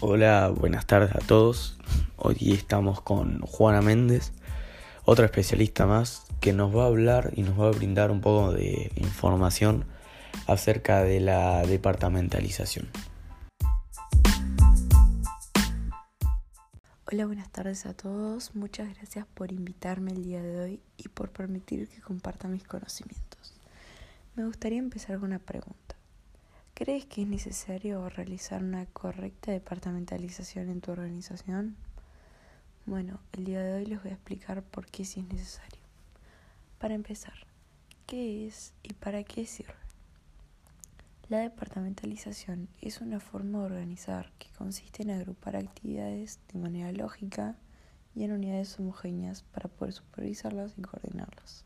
[0.00, 1.76] Hola, buenas tardes a todos.
[2.16, 4.30] Hoy estamos con Juana Méndez,
[5.04, 8.52] otra especialista más que nos va a hablar y nos va a brindar un poco
[8.52, 9.86] de información
[10.46, 12.86] acerca de la departamentalización.
[17.10, 18.54] Hola, buenas tardes a todos.
[18.54, 23.52] Muchas gracias por invitarme el día de hoy y por permitir que comparta mis conocimientos.
[24.36, 25.97] Me gustaría empezar con una pregunta.
[26.78, 31.74] ¿Crees que es necesario realizar una correcta departamentalización en tu organización?
[32.86, 35.80] Bueno, el día de hoy les voy a explicar por qué sí es necesario.
[36.78, 37.34] Para empezar,
[38.06, 39.74] ¿qué es y para qué sirve?
[41.28, 47.56] La departamentalización es una forma de organizar que consiste en agrupar actividades de manera lógica
[48.14, 51.64] y en unidades homogéneas para poder supervisarlas y coordinarlas.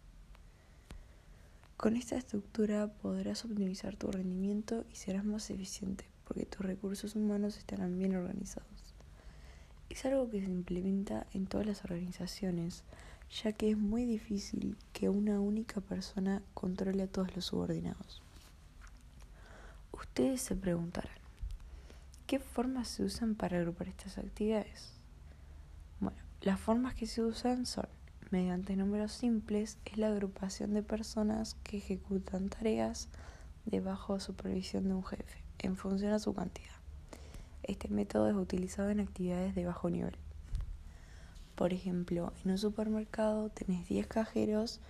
[1.82, 7.56] Con esta estructura podrás optimizar tu rendimiento y serás más eficiente porque tus recursos humanos
[7.56, 8.94] estarán bien organizados.
[9.90, 12.84] Es algo que se implementa en todas las organizaciones,
[13.42, 18.22] ya que es muy difícil que una única persona controle a todos los subordinados.
[19.90, 21.18] Ustedes se preguntarán,
[22.28, 24.92] ¿qué formas se usan para agrupar estas actividades?
[25.98, 27.88] Bueno, las formas que se usan son
[28.32, 33.10] mediante números simples es la agrupación de personas que ejecutan tareas
[33.66, 36.72] debajo supervisión de un jefe, en función a su cantidad.
[37.62, 40.16] Este método es utilizado en actividades de bajo nivel.
[41.54, 44.80] Por ejemplo, en un supermercado tenés 10 cajeros,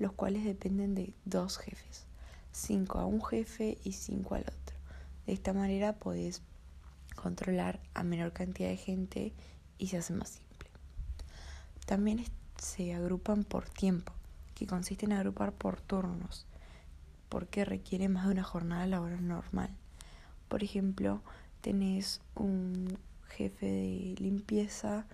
[0.00, 2.04] los cuales dependen de dos jefes,
[2.50, 4.76] 5 a un jefe y 5 al otro.
[5.24, 6.42] De esta manera podés
[7.14, 9.32] controlar a menor cantidad de gente
[9.78, 10.68] y se hace más simple.
[11.86, 12.18] También
[12.58, 14.12] se agrupan por tiempo,
[14.54, 16.46] que consiste en agrupar por turnos,
[17.28, 19.70] porque requiere más de una jornada laboral normal.
[20.48, 21.22] Por ejemplo,
[21.60, 22.98] tenés un
[23.28, 25.06] jefe de limpieza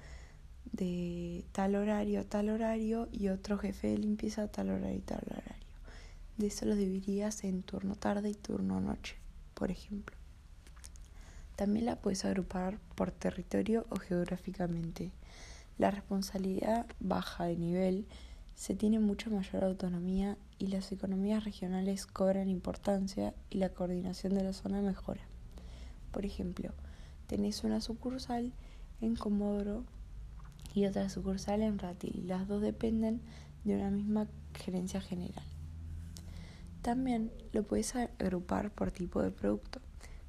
[0.73, 5.03] de tal horario a tal horario y otro jefe de limpieza a tal horario y
[5.03, 5.65] tal horario.
[6.37, 9.17] De eso lo dividirías en turno tarde y turno noche,
[9.55, 10.17] por ejemplo.
[11.55, 15.13] También la puedes agrupar por territorio o geográficamente.
[15.77, 18.07] La responsabilidad baja de nivel,
[18.55, 24.45] se tiene mucha mayor autonomía y las economías regionales cobran importancia y la coordinación de
[24.45, 25.23] la zona mejora.
[26.13, 26.71] Por ejemplo,
[27.27, 28.53] tenés una sucursal
[29.01, 29.85] en Comodoro
[30.73, 32.29] y otra sucursal en Ratil.
[32.29, 33.21] Las dos dependen
[33.65, 35.45] de una misma gerencia general.
[36.83, 39.81] También lo puedes agrupar por tipo de producto,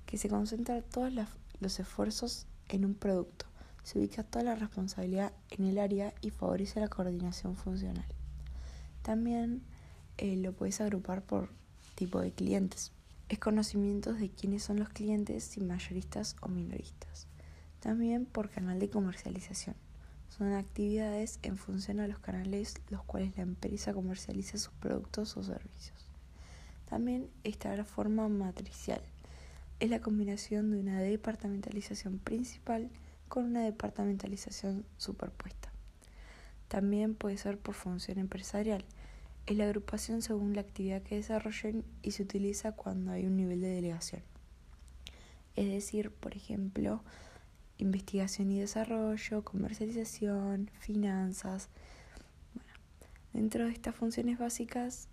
[0.08, 1.14] que se concentra todos
[1.60, 3.46] los esfuerzos en un producto
[3.86, 8.08] se ubica toda la responsabilidad en el área y favorece la coordinación funcional.
[9.04, 9.62] También
[10.18, 11.50] eh, lo puedes agrupar por
[11.94, 12.92] tipo de clientes.
[13.30, 17.28] Es conocimiento de quiénes son los clientes, si mayoristas o minoristas.
[17.80, 19.76] También por canal de comercialización.
[20.36, 25.44] Son actividades en función a los canales los cuales la empresa comercializa sus productos o
[25.44, 26.10] servicios.
[26.90, 29.02] También está la forma matricial.
[29.80, 32.90] Es la combinación de una departamentalización principal
[33.28, 35.72] con una departamentalización superpuesta.
[36.68, 38.86] También puede ser por función empresarial.
[39.46, 43.62] Es la agrupación según la actividad que desarrollen y se utiliza cuando hay un nivel
[43.62, 44.24] de delegación.
[45.56, 47.04] Es decir, por ejemplo,
[47.78, 51.70] investigación y desarrollo, comercialización, finanzas.
[52.54, 52.72] Bueno,
[53.34, 55.08] dentro de estas funciones básicas,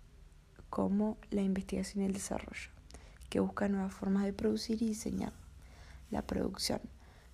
[0.69, 2.71] como la investigación y el desarrollo,
[3.29, 5.33] que busca nuevas formas de producir y diseñar.
[6.09, 6.81] La producción,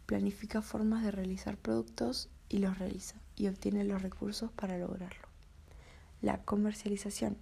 [0.09, 5.27] planifica formas de realizar productos y los realiza y obtiene los recursos para lograrlo.
[6.23, 7.37] La comercialización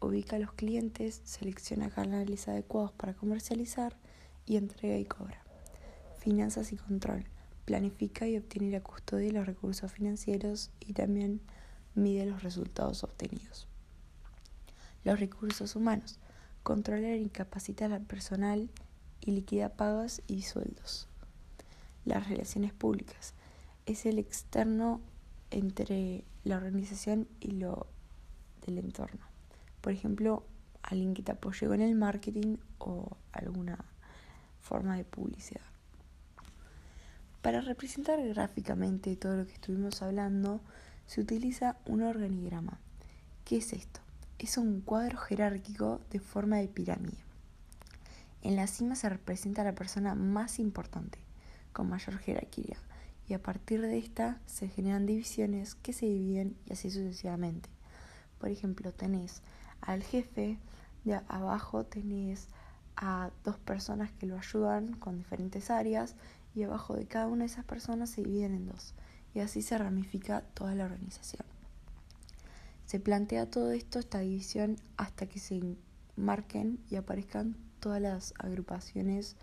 [0.00, 3.96] ubica a los clientes, selecciona canales adecuados para comercializar
[4.46, 5.44] y entrega y cobra.
[6.18, 7.24] Finanzas y control
[7.64, 11.40] planifica y obtiene la custodia de los recursos financieros y también
[11.94, 13.68] mide los resultados obtenidos.
[15.04, 16.18] Los recursos humanos
[16.64, 18.72] controla y capacita al personal
[19.20, 21.07] y liquida pagos y sueldos
[22.04, 23.34] las relaciones públicas.
[23.86, 25.00] Es el externo
[25.50, 27.86] entre la organización y lo
[28.66, 29.26] del entorno.
[29.80, 30.44] Por ejemplo,
[30.82, 33.84] alguien que te apoye con el marketing o alguna
[34.60, 35.62] forma de publicidad.
[37.42, 40.60] Para representar gráficamente todo lo que estuvimos hablando,
[41.06, 42.78] se utiliza un organigrama.
[43.44, 44.00] ¿Qué es esto?
[44.38, 47.16] Es un cuadro jerárquico de forma de pirámide.
[48.42, 51.18] En la cima se representa a la persona más importante,
[51.72, 52.76] con mayor jerarquía
[53.28, 57.68] y a partir de esta se generan divisiones que se dividen y así sucesivamente.
[58.38, 59.42] Por ejemplo, tenés
[59.80, 60.58] al jefe,
[61.04, 62.48] de abajo tenés
[62.96, 66.16] a dos personas que lo ayudan con diferentes áreas
[66.54, 68.94] y abajo de cada una de esas personas se dividen en dos
[69.34, 71.46] y así se ramifica toda la organización.
[72.86, 75.76] Se plantea todo esto, esta división, hasta que se
[76.16, 79.36] marquen y aparezcan todas las agrupaciones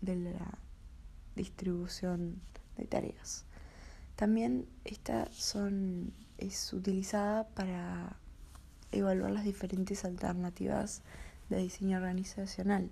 [0.00, 0.58] de la
[1.36, 2.40] distribución
[2.76, 3.44] de tareas.
[4.16, 8.16] También esta son, es utilizada para
[8.92, 11.02] evaluar las diferentes alternativas
[11.48, 12.90] de diseño organizacional.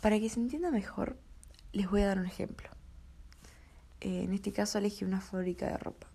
[0.00, 1.16] Para que se entienda mejor,
[1.72, 2.68] les voy a dar un ejemplo.
[4.00, 6.06] Eh, en este caso elegí una fábrica de ropa.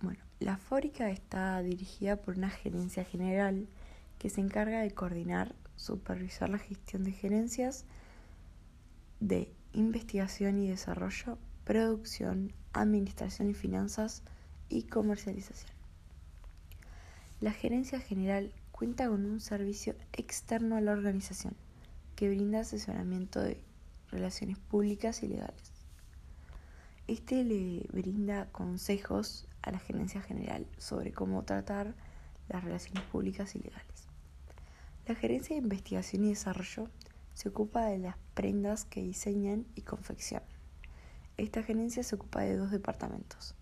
[0.00, 3.68] Bueno, la fábrica está dirigida por una gerencia general
[4.18, 7.84] que se encarga de coordinar, supervisar la gestión de gerencias
[9.20, 14.22] de investigación y desarrollo, producción, administración y finanzas
[14.68, 15.70] y comercialización.
[17.40, 21.54] La gerencia general cuenta con un servicio externo a la organización
[22.14, 23.60] que brinda asesoramiento de
[24.10, 25.72] relaciones públicas y legales.
[27.06, 31.94] Este le brinda consejos a la gerencia general sobre cómo tratar
[32.48, 33.95] las relaciones públicas y legales.
[35.06, 36.90] La gerencia de investigación y desarrollo
[37.32, 40.48] se ocupa de las prendas que diseñan y confeccionan.
[41.36, 43.54] Esta gerencia se ocupa de dos departamentos,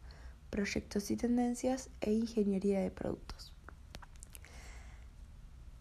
[0.49, 3.53] proyectos y tendencias e ingeniería de productos.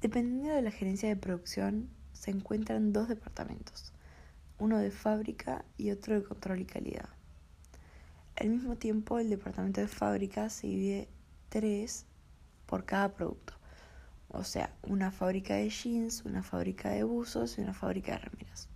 [0.02, 3.94] Dependiendo de la gerencia de producción, se encuentran dos departamentos,
[4.60, 7.08] uno de fábrica y otro de control y calidad.
[8.36, 11.08] Al mismo tiempo, el departamento de fábrica se divide
[11.48, 12.06] tres
[12.66, 13.54] por cada producto.
[14.34, 18.68] O sea, una fábrica de jeans, una fábrica de buzos y una fábrica de remeras.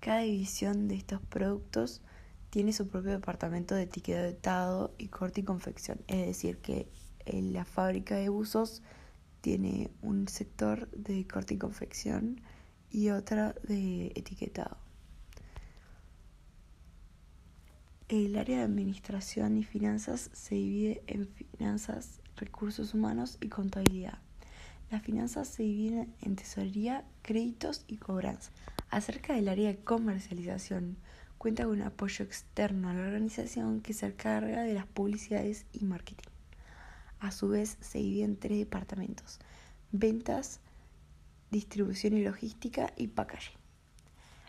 [0.00, 2.00] Cada división de estos productos
[2.48, 6.00] tiene su propio departamento de etiquetado y corte y confección.
[6.06, 6.88] Es decir, que
[7.26, 8.82] en la fábrica de buzos
[9.42, 12.40] tiene un sector de corte y confección
[12.90, 14.78] y otra de etiquetado.
[18.08, 24.18] El área de administración y finanzas se divide en finanzas recursos humanos y contabilidad.
[24.90, 28.52] Las finanzas se dividen en tesorería, créditos y cobranza.
[28.90, 30.96] Acerca del área de comercialización,
[31.38, 35.84] cuenta con un apoyo externo a la organización que se encarga de las publicidades y
[35.84, 36.30] marketing.
[37.18, 39.40] A su vez, se divide en tres departamentos,
[39.90, 40.60] ventas,
[41.50, 43.56] distribución y logística y packaging.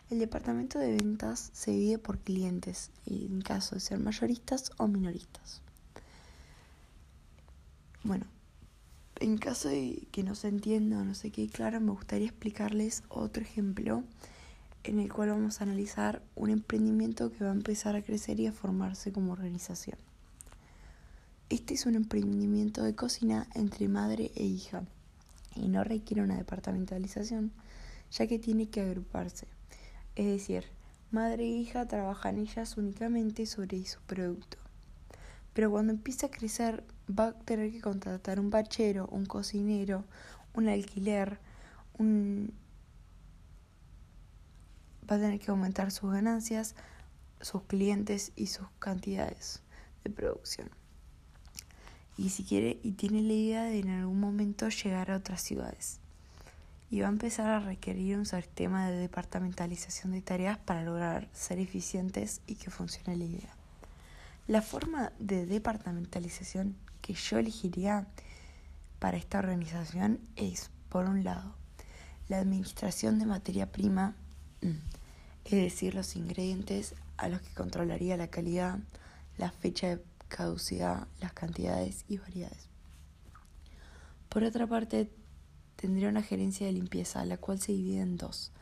[0.09, 5.61] El departamento de ventas se divide por clientes, en caso de ser mayoristas o minoristas.
[8.07, 8.25] Bueno,
[9.19, 13.04] en caso de que no se entienda o no se quede claro, me gustaría explicarles
[13.09, 14.06] otro ejemplo
[14.86, 18.48] en el cual vamos a analizar un emprendimiento que va a empezar a crecer y
[18.48, 19.98] a formarse como organización.
[21.50, 24.86] Este es un emprendimiento de cocina entre madre e hija
[25.54, 27.51] y no requiere una departamentalización,
[28.09, 29.48] ya que tiene que agruparse.
[30.15, 30.63] Es decir,
[31.12, 34.59] madre e hija trabajan ellas únicamente sobre su producto.
[35.57, 40.06] Pero cuando empieza a crecer va a tener que contratar un bachero, un cocinero,
[40.54, 41.39] un alquiler,
[41.98, 42.54] un...
[45.09, 46.75] va a tener que aumentar sus ganancias,
[47.42, 49.63] sus clientes y sus cantidades
[50.04, 50.69] de producción.
[52.18, 55.99] Y si quiere y tiene la idea de en algún momento llegar a otras ciudades.
[56.92, 61.57] Y va a empezar a requerir un sistema de departamentalización de tareas para lograr ser
[61.57, 63.56] eficientes y que funcione la idea.
[64.47, 68.07] La forma de departamentalización que yo elegiría
[68.97, 71.54] para esta organización es, por un lado,
[72.30, 74.16] la administración de materia prima,
[74.61, 74.69] mm,
[75.44, 78.80] es decir, los ingredientes a los que controlaría la calidad,
[79.37, 82.69] la fecha de caducidad, las cantidades y variedades.
[84.30, 85.11] Por otra parte,
[85.75, 88.54] tendría una gerencia de limpieza, la cual se divide en dos.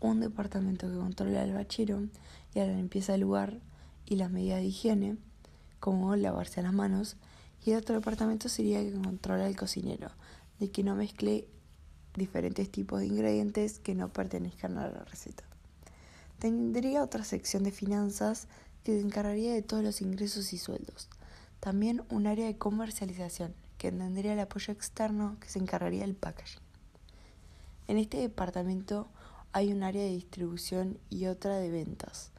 [0.00, 2.08] Un departamento que controla el bachero
[2.54, 3.60] y a la limpieza del lugar
[4.06, 5.16] y las medidas de higiene,
[5.80, 7.16] como lavarse las manos,
[7.64, 10.10] y el otro departamento sería que controla el cocinero,
[10.58, 11.48] de que no mezcle
[12.14, 15.44] diferentes tipos de ingredientes que no pertenezcan a la receta.
[16.38, 18.48] Tendría otra sección de finanzas
[18.84, 21.08] que se encargaría de todos los ingresos y sueldos.
[21.60, 26.60] También un área de comercialización que tendría el apoyo externo que se encargaría del packaging.
[27.88, 29.08] En este departamento
[29.52, 32.30] hay un área de distribución y otra de ventas.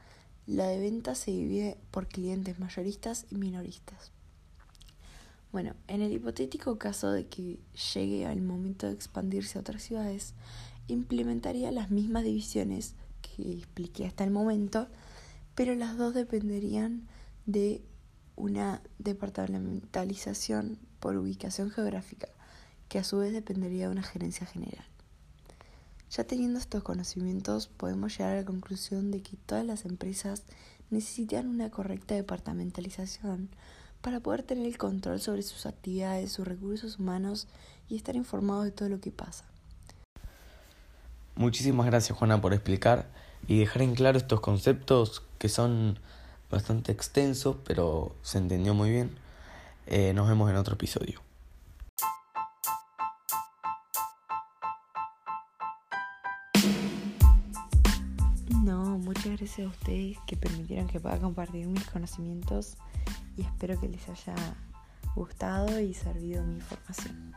[0.48, 4.12] La de ventas se divide por clientes mayoristas y minoristas.
[5.52, 7.58] Bueno, en el hipotético caso de que
[7.94, 10.32] llegue al momento de expandirse a otras ciudades,
[10.86, 14.88] implementaría las mismas divisiones que expliqué hasta el momento,
[15.54, 17.06] pero las dos dependerían
[17.44, 17.82] de
[18.34, 22.28] una departamentalización por ubicación geográfica,
[22.88, 24.86] que a su vez dependería de una gerencia general.
[26.10, 30.42] Ya teniendo estos conocimientos, podemos llegar a la conclusión de que todas las empresas
[30.90, 33.50] necesitan una correcta departamentalización
[34.00, 37.46] para poder tener el control sobre sus actividades, sus recursos humanos
[37.88, 39.44] y estar informados de todo lo que pasa.
[41.34, 43.06] Muchísimas gracias Juana por explicar
[43.46, 45.98] y dejar en claro estos conceptos que son
[46.50, 49.10] bastante extensos, pero se entendió muy bien.
[49.86, 51.20] Eh, nos vemos en otro episodio.
[59.58, 62.76] Gracias a ustedes que permitieron que pueda compartir mis conocimientos
[63.36, 64.34] y espero que les haya
[65.16, 67.34] gustado y servido mi información.